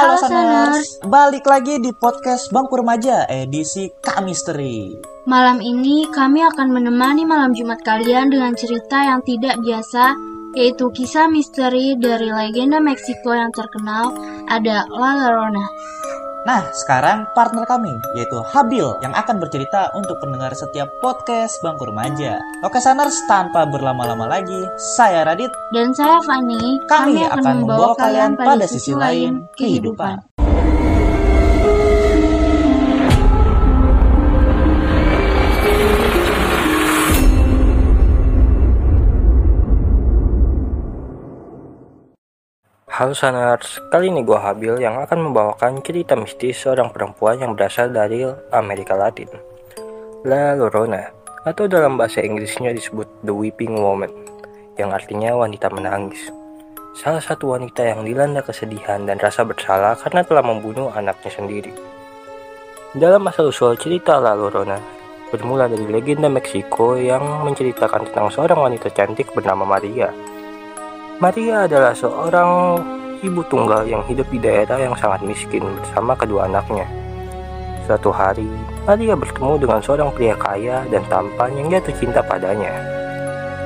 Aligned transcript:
Halo, 0.00 0.16
Saners. 0.16 0.96
Balik 1.04 1.44
lagi 1.44 1.76
di 1.76 1.92
podcast 1.92 2.48
Bangku 2.48 2.80
Remaja 2.80 3.28
edisi 3.28 3.92
K-Misteri. 4.00 4.96
Malam 5.28 5.60
ini 5.60 6.08
kami 6.08 6.40
akan 6.40 6.72
menemani 6.72 7.28
malam 7.28 7.52
Jumat 7.52 7.84
kalian 7.84 8.32
dengan 8.32 8.56
cerita 8.56 8.96
yang 9.04 9.20
tidak 9.28 9.60
biasa, 9.60 10.16
yaitu 10.56 10.88
kisah 10.88 11.28
misteri 11.28 12.00
dari 12.00 12.32
legenda 12.32 12.80
Meksiko 12.80 13.36
yang 13.36 13.52
terkenal, 13.52 14.16
ada 14.48 14.88
La 14.88 15.20
Llorona. 15.20 15.68
Nah, 16.40 16.64
sekarang 16.72 17.28
partner 17.36 17.68
kami, 17.68 17.92
yaitu 18.16 18.40
Habil, 18.40 18.88
yang 19.04 19.12
akan 19.12 19.36
bercerita 19.36 19.92
untuk 19.92 20.16
pendengar 20.24 20.56
setiap 20.56 20.88
podcast 21.04 21.60
Bangku 21.60 21.84
Remaja. 21.84 22.40
Oke, 22.64 22.80
Saners, 22.80 23.12
tanpa 23.28 23.68
berlama-lama 23.68 24.24
lagi, 24.24 24.64
saya 24.96 25.28
Radit, 25.28 25.52
Dan 25.68 25.92
saya 25.92 26.16
Fani, 26.24 26.80
kami, 26.88 27.28
akan 27.28 27.60
membawa 27.60 27.92
kalian 27.92 28.40
pada 28.40 28.64
sisi 28.64 28.96
lain 28.96 29.44
kehidupan. 29.52 30.29
Halo 43.00 43.16
Sanars, 43.16 43.80
kali 43.88 44.12
ini 44.12 44.20
gue 44.20 44.36
Habil 44.36 44.76
yang 44.76 45.00
akan 45.00 45.32
membawakan 45.32 45.80
cerita 45.80 46.12
mistis 46.20 46.60
seorang 46.60 46.92
perempuan 46.92 47.40
yang 47.40 47.56
berasal 47.56 47.88
dari 47.88 48.28
Amerika 48.52 48.92
Latin. 48.92 49.24
La 50.28 50.52
Llorona, 50.52 51.08
atau 51.48 51.64
dalam 51.64 51.96
bahasa 51.96 52.20
Inggrisnya 52.20 52.76
disebut 52.76 53.24
The 53.24 53.32
Weeping 53.32 53.72
Woman, 53.80 54.12
yang 54.76 54.92
artinya 54.92 55.32
wanita 55.32 55.72
menangis. 55.72 56.28
Salah 56.92 57.24
satu 57.24 57.56
wanita 57.56 57.88
yang 57.88 58.04
dilanda 58.04 58.44
kesedihan 58.44 59.08
dan 59.08 59.16
rasa 59.16 59.48
bersalah 59.48 59.96
karena 59.96 60.20
telah 60.20 60.44
membunuh 60.44 60.92
anaknya 60.92 61.32
sendiri. 61.32 61.72
Dalam 62.92 63.24
asal-usul 63.24 63.80
cerita 63.80 64.20
La 64.20 64.36
Llorona, 64.36 64.76
bermula 65.32 65.72
dari 65.72 65.88
legenda 65.88 66.28
Meksiko 66.28 67.00
yang 67.00 67.48
menceritakan 67.48 68.12
tentang 68.12 68.28
seorang 68.28 68.60
wanita 68.60 68.92
cantik 68.92 69.32
bernama 69.32 69.64
Maria 69.64 70.12
Maria 71.20 71.68
adalah 71.68 71.92
seorang 71.92 72.80
ibu 73.20 73.44
tunggal 73.52 73.84
yang 73.84 74.00
hidup 74.08 74.24
di 74.32 74.40
daerah 74.40 74.80
yang 74.80 74.96
sangat 74.96 75.20
miskin 75.20 75.60
bersama 75.60 76.16
kedua 76.16 76.48
anaknya. 76.48 76.88
Suatu 77.84 78.08
hari, 78.08 78.48
Maria 78.88 79.12
bertemu 79.12 79.60
dengan 79.60 79.84
seorang 79.84 80.08
pria 80.16 80.32
kaya 80.32 80.80
dan 80.88 81.04
tampan 81.12 81.52
yang 81.60 81.68
jatuh 81.68 81.92
cinta 82.00 82.24
padanya. 82.24 82.72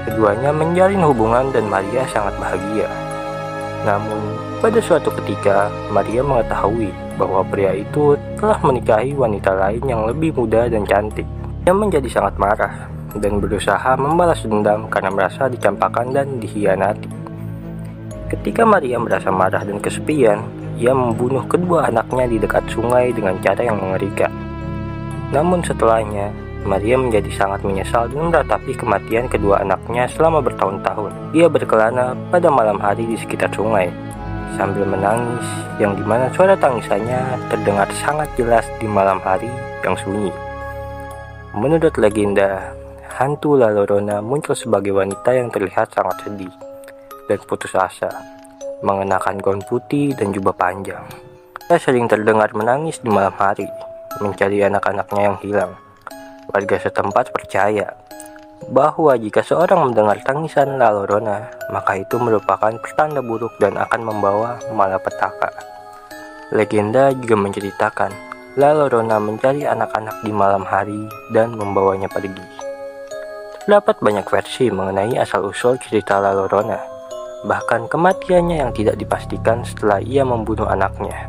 Keduanya 0.03 0.51
menjalin 0.51 1.07
hubungan 1.07 1.55
dan 1.55 1.71
Maria 1.71 2.03
sangat 2.11 2.35
bahagia. 2.43 2.91
Namun, 3.87 4.35
pada 4.59 4.83
suatu 4.83 5.15
ketika, 5.23 5.71
Maria 5.95 6.27
mengetahui 6.27 6.91
bahwa 7.15 7.47
pria 7.47 7.71
itu 7.71 8.19
telah 8.35 8.59
menikahi 8.67 9.15
wanita 9.15 9.55
lain 9.55 9.87
yang 9.87 10.03
lebih 10.11 10.35
muda 10.35 10.67
dan 10.67 10.83
cantik. 10.91 11.29
Dia 11.63 11.71
menjadi 11.71 12.11
sangat 12.11 12.35
marah 12.35 12.91
dan 13.15 13.39
berusaha 13.39 13.95
membalas 13.95 14.43
dendam 14.43 14.91
karena 14.91 15.15
merasa 15.15 15.47
dicampakkan 15.47 16.11
dan 16.11 16.43
dikhianati. 16.43 17.24
Ketika 18.25 18.65
Maria 18.65 18.97
merasa 18.97 19.29
marah 19.29 19.61
dan 19.61 19.77
kesepian, 19.85 20.41
ia 20.81 20.97
membunuh 20.97 21.45
kedua 21.45 21.93
anaknya 21.93 22.25
di 22.25 22.41
dekat 22.41 22.65
sungai 22.73 23.13
dengan 23.13 23.37
cara 23.45 23.61
yang 23.69 23.77
mengerikan. 23.77 24.33
Namun 25.29 25.61
setelahnya, 25.61 26.33
Maria 26.65 26.97
menjadi 26.97 27.29
sangat 27.37 27.61
menyesal 27.61 28.09
dan 28.09 28.33
meratapi 28.33 28.73
kematian 28.81 29.29
kedua 29.29 29.61
anaknya 29.61 30.09
selama 30.09 30.41
bertahun-tahun. 30.41 31.37
Ia 31.37 31.53
berkelana 31.53 32.17
pada 32.33 32.49
malam 32.49 32.81
hari 32.81 33.05
di 33.05 33.21
sekitar 33.21 33.53
sungai, 33.53 33.93
sambil 34.57 34.89
menangis 34.89 35.45
yang 35.77 35.93
di 35.93 36.05
mana 36.09 36.33
suara 36.33 36.57
tangisannya 36.57 37.37
terdengar 37.53 37.93
sangat 37.93 38.33
jelas 38.41 38.65
di 38.81 38.89
malam 38.89 39.21
hari 39.21 39.53
yang 39.85 39.93
sunyi. 40.01 40.33
Menurut 41.53 41.93
legenda, 42.01 42.73
hantu 43.21 43.61
La 43.61 43.69
Llorona 43.69 44.25
muncul 44.25 44.57
sebagai 44.57 44.97
wanita 44.97 45.37
yang 45.37 45.53
terlihat 45.53 45.93
sangat 45.93 46.25
sedih 46.25 46.64
dan 47.31 47.39
putus 47.45 47.73
asa, 47.77 48.11
mengenakan 48.85 49.41
gaun 49.41 49.63
putih 49.65 50.13
dan 50.17 50.33
jubah 50.33 50.53
panjang. 50.53 51.05
Ia 51.73 51.81
sering 51.81 52.05
terdengar 52.05 52.53
menangis 52.53 53.01
di 53.01 53.09
malam 53.09 53.33
hari, 53.41 53.65
mencari 54.21 54.61
anak-anaknya 54.61 55.23
yang 55.33 55.39
hilang. 55.41 55.73
Warga 56.53 56.77
setempat 56.77 57.33
percaya 57.33 57.97
bahwa 58.69 59.17
jika 59.17 59.41
seorang 59.45 59.91
mendengar 59.91 60.21
tangisan 60.25 60.77
La 60.77 60.93
Llorona, 60.93 61.49
maka 61.73 61.99
itu 62.01 62.17
merupakan 62.21 62.73
pertanda 62.81 63.21
buruk 63.21 63.53
dan 63.61 63.77
akan 63.77 64.01
membawa 64.05 64.61
malapetaka. 64.73 65.53
Legenda 66.53 67.11
juga 67.17 67.37
menceritakan 67.41 68.13
La 68.61 68.71
Llorona 68.77 69.19
mencari 69.19 69.67
anak-anak 69.67 70.23
di 70.23 70.31
malam 70.31 70.63
hari 70.63 71.09
dan 71.35 71.57
membawanya 71.57 72.07
pergi. 72.07 72.45
Terdapat 73.65 73.99
banyak 74.05 74.29
versi 74.29 74.69
mengenai 74.69 75.17
asal-usul 75.17 75.81
cerita 75.81 76.21
La 76.21 76.37
Llorona, 76.37 76.94
bahkan 77.45 77.87
kematiannya 77.87 78.61
yang 78.65 78.73
tidak 78.73 78.97
dipastikan 78.97 79.63
setelah 79.63 80.01
ia 80.01 80.25
membunuh 80.25 80.67
anaknya. 80.67 81.29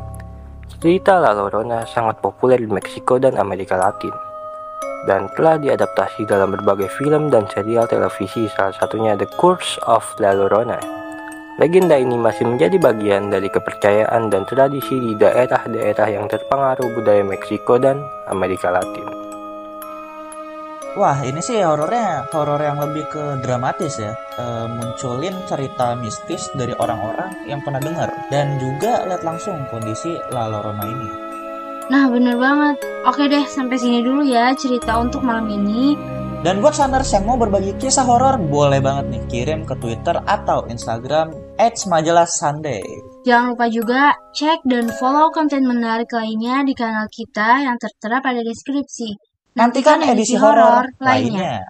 Cerita 0.80 1.20
La 1.20 1.36
Llorona 1.36 1.84
sangat 1.88 2.20
populer 2.24 2.60
di 2.60 2.70
Meksiko 2.72 3.20
dan 3.20 3.40
Amerika 3.40 3.76
Latin, 3.76 4.12
dan 5.08 5.32
telah 5.38 5.62
diadaptasi 5.62 6.26
dalam 6.26 6.56
berbagai 6.56 6.90
film 6.98 7.30
dan 7.30 7.46
serial 7.52 7.86
televisi 7.86 8.48
salah 8.54 8.76
satunya 8.76 9.14
The 9.16 9.30
Curse 9.38 9.80
of 9.86 10.04
La 10.18 10.34
Llorona. 10.34 10.78
Legenda 11.56 11.96
ini 11.96 12.20
masih 12.20 12.44
menjadi 12.44 12.76
bagian 12.76 13.32
dari 13.32 13.48
kepercayaan 13.48 14.28
dan 14.28 14.44
tradisi 14.44 15.00
di 15.00 15.16
daerah-daerah 15.16 16.12
yang 16.12 16.28
terpengaruh 16.28 16.92
budaya 17.00 17.24
Meksiko 17.24 17.80
dan 17.80 18.04
Amerika 18.28 18.76
Latin. 18.76 19.08
Wah, 21.00 21.16
ini 21.24 21.40
sih 21.40 21.60
horornya 21.64 22.28
horor 22.32 22.60
yang 22.60 22.84
lebih 22.84 23.08
ke 23.08 23.40
dramatis 23.40 24.00
ya. 24.00 24.25
E, 24.36 24.46
munculin 24.68 25.32
cerita 25.48 25.96
mistis 25.96 26.52
dari 26.60 26.76
orang-orang 26.76 27.48
yang 27.48 27.64
pernah 27.64 27.80
dengar 27.80 28.12
dan 28.28 28.60
juga 28.60 29.08
lihat 29.08 29.24
langsung 29.24 29.56
kondisi 29.72 30.12
La 30.36 30.52
Llorona 30.52 30.84
ini. 30.84 31.10
Nah, 31.88 32.10
bener 32.10 32.36
banget. 32.36 32.82
Oke 33.06 33.30
deh, 33.32 33.46
sampai 33.46 33.78
sini 33.78 34.02
dulu 34.02 34.26
ya 34.26 34.52
cerita 34.58 34.98
untuk 34.98 35.22
malam 35.24 35.48
ini. 35.48 35.94
Dan 36.46 36.62
buat 36.62 36.78
saners 36.78 37.10
yang 37.10 37.26
mau 37.26 37.42
berbagi 37.42 37.74
kisah 37.82 38.06
horor, 38.06 38.38
boleh 38.38 38.78
banget 38.78 39.06
nih 39.10 39.24
kirim 39.34 39.66
ke 39.66 39.74
Twitter 39.82 40.14
atau 40.30 40.62
Instagram 40.70 41.34
@majalah_sunday. 41.58 42.86
Jangan 43.26 43.58
lupa 43.58 43.66
juga 43.66 44.14
cek 44.38 44.62
dan 44.70 44.94
follow 44.94 45.34
konten 45.34 45.66
menarik 45.66 46.06
lainnya 46.14 46.62
di 46.62 46.78
kanal 46.78 47.10
kita 47.10 47.66
yang 47.66 47.82
tertera 47.82 48.22
pada 48.22 48.46
deskripsi. 48.46 49.18
Nantikan 49.58 50.06
edisi 50.06 50.38
horor 50.38 50.86
lainnya. 51.02 51.66